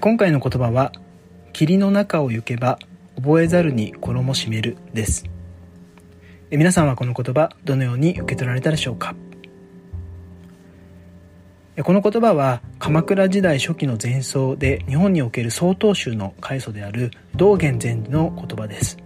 [0.00, 0.90] 今回の言葉は
[1.52, 2.80] 霧の中を行けば
[3.14, 5.24] 覚えざるに衣締めるです。
[6.50, 9.14] 皆さんはこの言葉どのように受け取られたでしょうか？
[11.80, 18.98] この言葉は鎌倉時代初期の前奏で日本における曹洞宗の開祖である道元禅師の言葉です。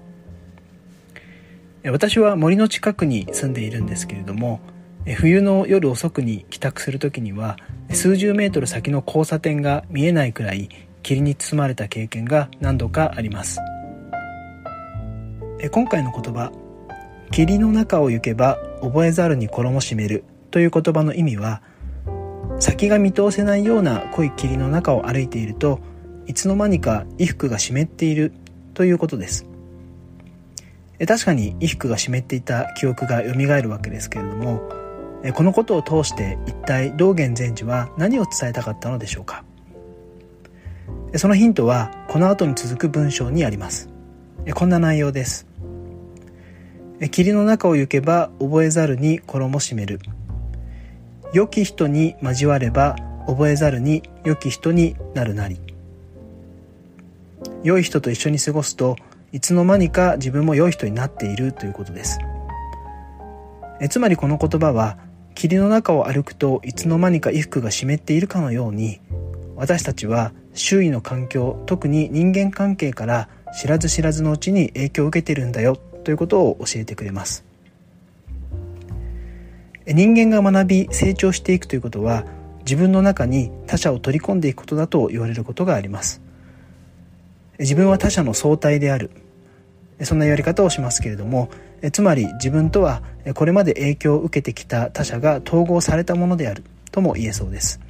[1.85, 4.61] 私は森の近くに住んでいるんですけれども
[5.15, 7.57] 冬の夜遅くに帰宅する時には
[7.91, 10.69] 数十メートル先の交差点が見えないくらい
[11.03, 13.61] 霧に包まれた経験が何度かあります。
[15.73, 16.53] 今回の言葉
[17.33, 21.63] 「霧の中を行けば覚えざるに衣締める」という言葉の意味は
[22.61, 25.81] 先が見通せないような濃い霧の中を歩いていると
[26.27, 28.33] いつの間にか衣服が湿っている
[28.75, 29.47] ということです。
[31.07, 34.61] 確かに衣服が湿っていた記憶が蘇るわけですけれども
[35.35, 39.45] このことを通して一体道元禅師は何を伝えたかったのでしょうか？
[41.17, 43.89] そのヒントはこの後に続く文章にあります。
[44.55, 45.47] こんな内容です。
[47.11, 50.01] 霧の中を行けば覚えざるに衣締める。
[51.33, 55.61] 良き人に交われば覚えざるに良き人になるなり。
[57.63, 58.97] 良い人と一緒に過ごすと
[59.33, 62.19] いつの間にか自分も良い人になっているということです。
[63.81, 64.99] えつまりこの言葉は
[65.39, 69.01] 霧の中を歩くといつの間にか衣服が湿っているかのように
[69.55, 77.45] 私たちは周囲の環境特に人間関係から知らず知らずのうちに影響を受けてるんだよということを教えてくれます。
[79.87, 82.25] 人間が学び成長していくということは
[82.61, 86.21] 自分の中に他者を取り込んでいくことだと言われることがあります。
[87.61, 89.13] 自分は他者の相対である。
[90.03, 91.49] そんな言われ方をしますけれども
[91.93, 93.03] つまり自分とは
[93.35, 96.65] これまで影響を受けてきた他者が統合されたものである。
[96.91, 97.81] とも言えそうです。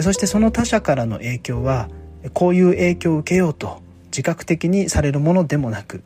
[0.00, 1.88] そしてその他者からの影響は
[2.32, 6.02] こういう影響を受けようと自覚的にされるものでもなく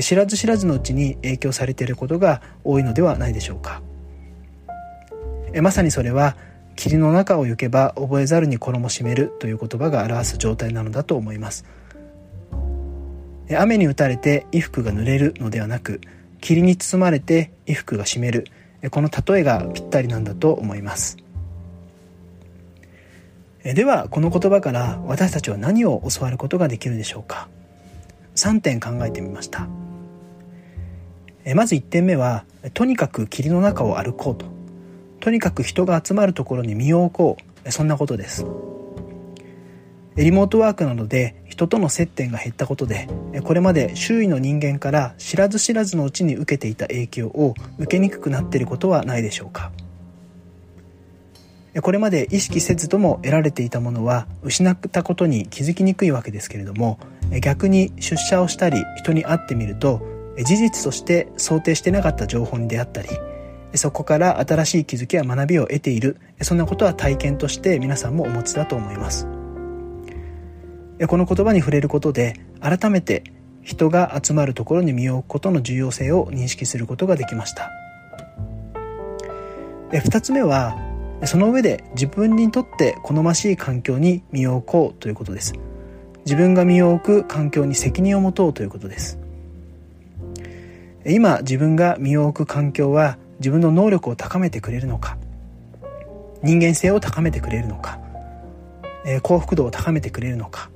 [0.00, 3.82] 知らず知らずのうちに影響されていることが多いのではないでしょうか。
[5.62, 6.36] まさにそれは
[6.76, 11.64] 霧の中を行けば覚えざるに衣締めるという言葉が表す状態なのだと思います。
[13.56, 16.00] 雨に打たれて衣服が濡れるのではなく
[16.40, 18.46] 霧に包まれて衣服が湿る。
[18.90, 21.16] この例えがぴったりなんだと思います。
[23.64, 27.48] ではこの言葉から私たちは何を教わることができるでしょうか。
[28.36, 29.68] 3点考えてみました。
[31.54, 32.44] まず1点目は
[32.74, 34.46] とにかく霧の中を歩こうと。
[35.20, 37.72] とにかく人が集まるところに身を置こう。
[37.72, 38.46] そんなことです。
[40.14, 43.08] リモートワークなどで人との接点が減ったことで
[43.42, 49.72] これまで周囲の人間から知らず知らずのうちに受けていた影響を受けにくくなっていることはないでしょうか。
[51.82, 56.98] これまで意識せずとも得られていたものは失ったことに気づきにくいわけですけれども
[57.42, 60.00] 逆に出社をしたり人に会ってみると
[60.44, 63.08] 事実として想定してなかった情報に出会ったり
[63.74, 66.16] そこから新しい気づきや学びを得ている。
[66.40, 69.37] そんなことは体験として皆さんもお持ちだと思います。
[71.06, 73.22] この言葉に触れることで改めて
[73.62, 77.70] 人が集まるところに身を置くことの重要性を認識することができました。
[79.90, 80.76] 2つ目は
[81.24, 85.54] その上で自分にとって好ましい環境に身を置こうということです。
[86.24, 89.18] 自分が身を置く環境に責任を持とうということです。
[91.06, 95.16] 今自分が身を置く環境は自分の能力を高めてくれるのか
[96.42, 97.98] 人間性を高めてくれるのか
[99.22, 100.70] 幸福度を高めてくれるのか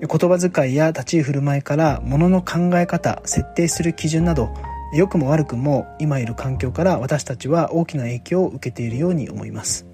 [0.00, 4.52] 言葉遣いや立ち居振る舞いからものの考え方設定する基準など
[4.94, 9.86] 良くも悪くも今いる環境から私たちは大きな影響を受けているように思います。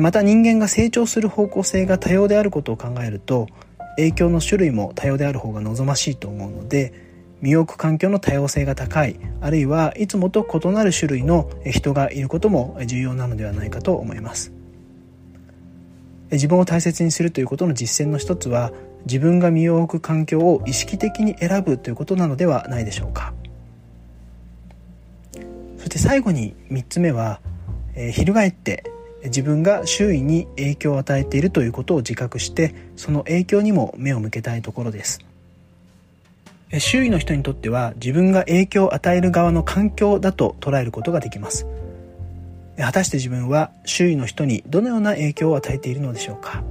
[0.00, 3.48] また人間が成長する方向性が多様であることを考えると
[3.96, 6.92] 影響の種類も多様である方が望ましいと思うので
[7.40, 14.52] 身を置く環境の多様性が高いあるいはいつもと異なる種類の人がいることも重要なのではないかと思います。
[16.32, 18.72] 自分を大切にするということの実践の一つは
[19.06, 23.34] 自分が身を置く環境を意識的に選ぶということなのではないでしょうか。
[25.78, 27.40] そして最後に3つ目は、
[27.94, 28.84] えー、翻って
[29.24, 35.20] 自分が周囲に影響を与えているということを自覚してその影響にも目を向けたいところです。
[36.78, 41.66] 周囲の人にとっては自分が影響を与える側の環境だと捉えることができます。
[42.78, 46.62] 果たして自分は周囲の人にどのような影響を与えているのでしょうか？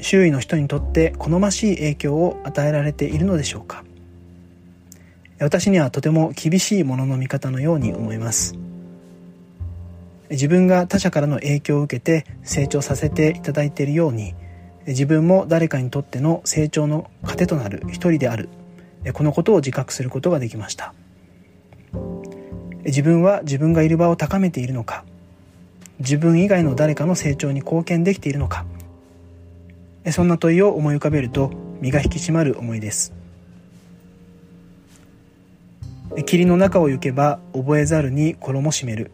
[0.00, 3.84] 周囲の人にとって好ましい影響を与えられているのでしょうか？
[5.38, 8.56] 私にはとても厳しいものの見方のように思います。
[10.30, 14.34] 自分が他者からの影響を受けて成長させていただいているように
[14.86, 18.48] 自分も誰かにとっての成長の糧となる一人である
[19.12, 20.94] このことを自覚することができました。
[22.84, 25.04] 自分は自分がいる場を高めているのか。
[26.00, 28.64] 自分以外の誰かの成長に貢献できているのか。
[30.10, 31.50] そんな問いを思い浮かべると
[31.80, 33.12] 身が引き締まる思いです。
[36.26, 39.10] 霧の中を行けば覚えざるに衣締める。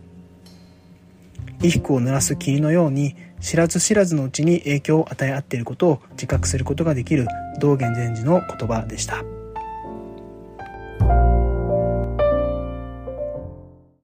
[1.58, 7.26] 衣服を濡らす霧のように知らず知らずのうちに影響を与え合っていることを自覚することができる
[7.58, 9.24] 道元禅師の言葉でした。